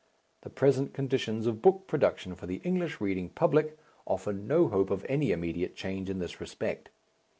The 0.41 0.49
present 0.49 0.95
conditions 0.95 1.45
of 1.45 1.61
book 1.61 1.85
production 1.85 2.33
for 2.33 2.47
the 2.47 2.59
English 2.63 2.99
reading 2.99 3.29
public 3.29 3.77
offer 4.07 4.33
no 4.33 4.67
hope 4.67 4.89
of 4.89 5.05
any 5.07 5.31
immediate 5.31 5.75
change 5.75 6.09
in 6.09 6.17
this 6.17 6.41
respect. 6.41 6.89